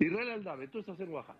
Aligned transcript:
Israel 0.00 0.30
Aldave, 0.30 0.68
tú 0.68 0.78
estás 0.78 0.98
en 1.00 1.10
Oaxaca. 1.10 1.38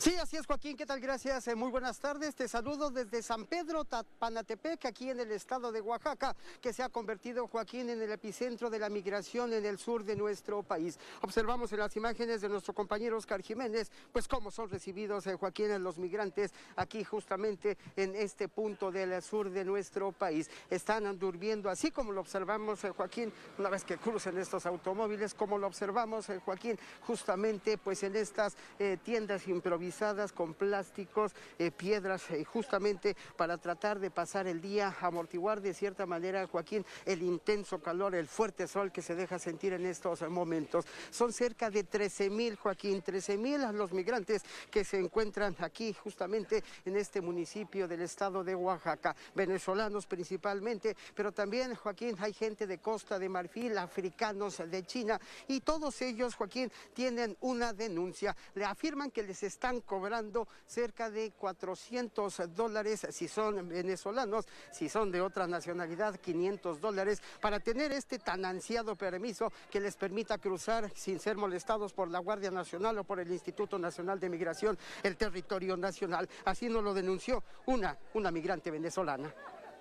Sí, 0.00 0.16
así 0.16 0.38
es, 0.38 0.46
Joaquín. 0.46 0.78
¿Qué 0.78 0.86
tal? 0.86 0.98
Gracias. 0.98 1.46
Eh, 1.46 1.54
muy 1.54 1.70
buenas 1.70 1.98
tardes. 1.98 2.34
Te 2.34 2.48
saludo 2.48 2.90
desde 2.90 3.22
San 3.22 3.44
Pedro 3.44 3.84
Tapanatepec, 3.84 4.86
aquí 4.86 5.10
en 5.10 5.20
el 5.20 5.30
estado 5.30 5.70
de 5.72 5.82
Oaxaca, 5.82 6.34
que 6.62 6.72
se 6.72 6.82
ha 6.82 6.88
convertido, 6.88 7.46
Joaquín, 7.46 7.90
en 7.90 8.00
el 8.00 8.10
epicentro 8.10 8.70
de 8.70 8.78
la 8.78 8.88
migración 8.88 9.52
en 9.52 9.66
el 9.66 9.76
sur 9.76 10.02
de 10.02 10.16
nuestro 10.16 10.62
país. 10.62 10.98
Observamos 11.20 11.70
en 11.72 11.80
las 11.80 11.94
imágenes 11.96 12.40
de 12.40 12.48
nuestro 12.48 12.72
compañero 12.72 13.18
Oscar 13.18 13.42
Jiménez, 13.42 13.92
pues 14.10 14.26
cómo 14.26 14.50
son 14.50 14.70
recibidos, 14.70 15.26
eh, 15.26 15.34
Joaquín, 15.34 15.84
los 15.84 15.98
migrantes 15.98 16.54
aquí 16.76 17.04
justamente 17.04 17.76
en 17.94 18.16
este 18.16 18.48
punto 18.48 18.90
del 18.90 19.20
sur 19.20 19.50
de 19.50 19.66
nuestro 19.66 20.12
país. 20.12 20.48
Están 20.70 21.18
durmiendo, 21.18 21.68
así 21.68 21.90
como 21.90 22.12
lo 22.12 22.22
observamos, 22.22 22.82
eh, 22.84 22.90
Joaquín, 22.96 23.30
una 23.58 23.68
vez 23.68 23.84
que 23.84 23.98
cruzan 23.98 24.38
estos 24.38 24.64
automóviles, 24.64 25.34
como 25.34 25.58
lo 25.58 25.66
observamos, 25.66 26.28
Joaquín, 26.46 26.78
justamente 27.02 27.76
pues 27.76 28.02
en 28.02 28.16
estas 28.16 28.56
tiendas 29.04 29.46
improvisadas 29.46 29.89
con 30.34 30.54
plásticos, 30.54 31.32
eh, 31.58 31.70
piedras, 31.70 32.30
eh, 32.30 32.44
justamente 32.44 33.16
para 33.36 33.58
tratar 33.58 33.98
de 33.98 34.10
pasar 34.10 34.46
el 34.46 34.60
día, 34.60 34.96
amortiguar 35.00 35.60
de 35.60 35.74
cierta 35.74 36.06
manera, 36.06 36.46
Joaquín, 36.46 36.84
el 37.04 37.22
intenso 37.22 37.80
calor, 37.80 38.14
el 38.14 38.26
fuerte 38.26 38.66
sol 38.66 38.92
que 38.92 39.02
se 39.02 39.14
deja 39.14 39.38
sentir 39.38 39.72
en 39.72 39.84
estos 39.86 40.22
momentos. 40.30 40.86
Son 41.10 41.32
cerca 41.32 41.70
de 41.70 41.84
13 41.84 42.30
mil, 42.30 42.56
Joaquín, 42.56 43.02
13 43.02 43.36
mil 43.36 43.60
los 43.72 43.92
migrantes 43.92 44.42
que 44.70 44.84
se 44.84 44.98
encuentran 44.98 45.56
aquí 45.58 45.92
justamente 45.92 46.62
en 46.84 46.96
este 46.96 47.20
municipio 47.20 47.86
del 47.86 48.02
estado 48.02 48.42
de 48.44 48.54
Oaxaca, 48.54 49.14
venezolanos 49.34 50.06
principalmente, 50.06 50.96
pero 51.14 51.32
también, 51.32 51.74
Joaquín, 51.74 52.16
hay 52.20 52.32
gente 52.32 52.66
de 52.66 52.78
Costa 52.78 53.18
de 53.18 53.28
Marfil, 53.28 53.76
africanos 53.76 54.62
de 54.66 54.82
China, 54.84 55.20
y 55.48 55.60
todos 55.60 56.00
ellos, 56.02 56.34
Joaquín, 56.34 56.70
tienen 56.94 57.36
una 57.40 57.72
denuncia. 57.72 58.36
Le 58.54 58.64
afirman 58.64 59.10
que 59.10 59.22
les 59.22 59.42
están 59.42 59.79
cobrando 59.82 60.48
cerca 60.66 61.10
de 61.10 61.32
400 61.32 62.54
dólares 62.54 63.06
si 63.10 63.28
son 63.28 63.68
venezolanos, 63.68 64.46
si 64.72 64.88
son 64.88 65.10
de 65.10 65.20
otra 65.20 65.46
nacionalidad 65.46 66.16
500 66.16 66.80
dólares 66.80 67.22
para 67.40 67.60
tener 67.60 67.92
este 67.92 68.18
tan 68.18 68.44
ansiado 68.44 68.96
permiso 68.96 69.52
que 69.70 69.80
les 69.80 69.96
permita 69.96 70.38
cruzar 70.38 70.90
sin 70.94 71.20
ser 71.20 71.36
molestados 71.36 71.92
por 71.92 72.10
la 72.10 72.18
Guardia 72.18 72.50
Nacional 72.50 72.98
o 72.98 73.04
por 73.04 73.20
el 73.20 73.30
Instituto 73.30 73.78
Nacional 73.78 74.20
de 74.20 74.28
Migración 74.28 74.78
el 75.02 75.16
territorio 75.16 75.76
nacional. 75.76 76.28
Así 76.44 76.68
nos 76.68 76.84
lo 76.84 76.94
denunció 76.94 77.42
una, 77.66 77.96
una 78.14 78.30
migrante 78.30 78.70
venezolana 78.70 79.34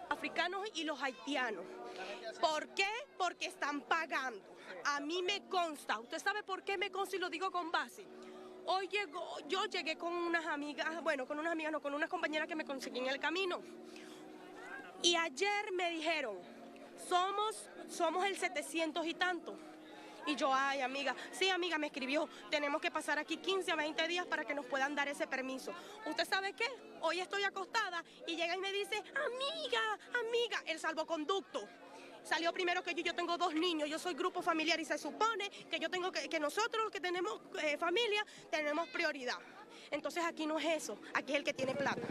africanos 0.10 0.68
y 0.74 0.84
los 0.84 1.02
haitianos. 1.02 1.64
¿Por 2.42 2.68
qué? 2.70 2.90
Porque 3.18 3.46
están 3.46 3.82
pagando. 3.82 4.42
A 4.86 5.00
mí 5.00 5.22
me 5.22 5.48
consta. 5.48 6.00
¿Usted 6.00 6.20
sabe 6.20 6.44
por 6.44 6.64
qué 6.64 6.78
me 6.78 6.92
consta 6.92 7.16
y 7.16 7.20
lo 7.20 7.30
digo 7.30 7.52
con 7.52 7.72
base? 7.72 8.06
Hoy 8.72 8.88
llegó, 8.88 9.40
yo 9.48 9.66
llegué 9.66 9.98
con 9.98 10.14
unas 10.14 10.46
amigas, 10.46 11.02
bueno, 11.02 11.26
con 11.26 11.40
unas 11.40 11.54
amigas, 11.54 11.72
no, 11.72 11.82
con 11.82 11.92
unas 11.92 12.08
compañeras 12.08 12.48
que 12.48 12.56
me 12.56 12.66
conseguí 12.66 13.00
en 13.00 13.08
el 13.08 13.20
camino. 13.20 13.64
Y 15.02 15.16
ayer 15.16 15.72
me 15.72 15.90
dijeron, 15.90 16.38
somos, 17.08 17.68
somos 17.90 18.24
el 18.26 18.38
700 18.38 19.08
y 19.08 19.16
tanto. 19.16 19.58
Y 20.28 20.36
yo, 20.36 20.54
ay, 20.54 20.82
amiga, 20.82 21.16
sí, 21.32 21.50
amiga, 21.50 21.80
me 21.80 21.88
escribió, 21.88 22.30
tenemos 22.52 22.80
que 22.80 22.92
pasar 22.92 23.18
aquí 23.18 23.38
15 23.38 23.72
a 23.72 23.76
20 23.76 24.08
días 24.08 24.28
para 24.28 24.46
que 24.46 24.54
nos 24.54 24.68
puedan 24.68 24.94
dar 24.94 25.08
ese 25.08 25.26
permiso. 25.26 25.74
¿Usted 26.06 26.28
sabe 26.28 26.54
qué? 26.54 26.68
Hoy 27.02 27.22
estoy 27.22 27.42
acostada 27.42 28.04
y 28.28 28.36
llega 28.36 28.56
y 28.56 28.60
me 28.60 28.72
dice, 28.72 28.98
amiga, 28.98 30.00
amiga, 30.14 30.62
el 30.68 30.80
salvoconducto 30.80 31.68
salió 32.30 32.54
primero 32.54 32.84
que 32.84 32.94
yo, 32.94 33.04
yo 33.04 33.16
tengo 33.16 33.38
dos 33.38 33.54
niños, 33.56 33.90
yo 33.90 33.98
soy 33.98 34.14
grupo 34.14 34.42
familiar 34.42 34.80
y 34.80 34.86
se 34.86 34.98
supone 34.98 35.50
que 35.70 35.80
yo 35.80 35.90
tengo 35.90 36.12
que, 36.12 36.30
que 36.30 36.40
nosotros 36.40 36.92
que 36.92 37.00
tenemos 37.00 37.42
eh, 37.64 37.78
familia 37.78 38.26
tenemos 38.52 38.88
prioridad. 38.90 39.40
Entonces 39.90 40.24
aquí 40.24 40.46
no 40.46 40.60
es 40.60 40.84
eso, 40.84 40.98
aquí 41.14 41.34
es 41.34 41.40
el 41.40 41.44
que 41.44 41.54
tiene 41.54 41.74
plata. 41.74 42.08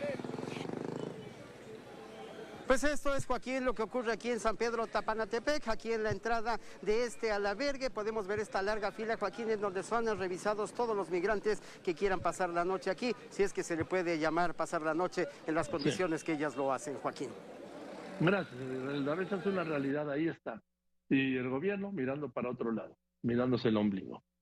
Pues 2.67 2.85
esto 2.85 3.15
es, 3.15 3.25
Joaquín, 3.25 3.65
lo 3.65 3.75
que 3.75 3.83
ocurre 3.83 4.13
aquí 4.13 4.31
en 4.31 4.41
San 4.41 4.59
Pedro 4.59 4.87
Tapanatepec, 4.87 5.69
aquí 5.69 5.91
en 5.91 6.03
la 6.03 6.11
entrada 6.11 6.61
de 6.83 7.05
este 7.05 7.33
albergue. 7.33 7.89
Podemos 7.89 8.27
ver 8.27 8.41
esta 8.41 8.61
larga 8.61 8.93
fila, 8.93 9.17
Joaquín, 9.17 9.51
en 9.51 9.59
donde 9.59 9.83
son 9.83 10.05
revisados 10.19 10.75
todos 10.75 10.95
los 10.95 11.09
migrantes 11.09 11.61
que 11.83 11.95
quieran 11.95 12.21
pasar 12.21 12.51
la 12.51 12.67
noche 12.67 12.91
aquí, 12.91 13.17
si 13.31 13.43
es 13.43 13.55
que 13.55 13.63
se 13.63 13.75
le 13.75 13.87
puede 13.87 14.19
llamar 14.19 14.53
pasar 14.53 14.83
la 14.83 14.93
noche 14.93 15.27
en 15.47 15.55
las 15.55 15.71
condiciones 15.71 16.23
que 16.23 16.33
ellas 16.33 16.57
lo 16.57 16.71
hacen, 16.71 16.99
Joaquín. 16.99 17.31
Gracias, 18.21 18.61
la 18.61 19.23
esa 19.23 19.37
es 19.37 19.47
una 19.47 19.65
realidad, 19.65 20.11
ahí 20.11 20.29
está. 20.29 20.61
Y 21.09 21.37
el 21.37 21.49
gobierno 21.49 21.93
mirando 21.93 22.31
para 22.31 22.51
otro 22.51 22.73
lado, 22.73 22.99
mirándose 23.23 23.69
el 23.69 23.77
ombligo. 23.77 24.25